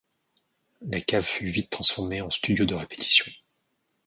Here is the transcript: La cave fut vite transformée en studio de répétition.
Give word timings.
La 0.81 0.99
cave 0.99 1.23
fut 1.25 1.45
vite 1.45 1.69
transformée 1.69 2.21
en 2.21 2.31
studio 2.31 2.65
de 2.65 2.73
répétition. 2.73 3.31